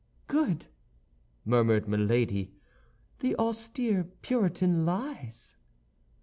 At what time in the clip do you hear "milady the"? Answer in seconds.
1.87-3.35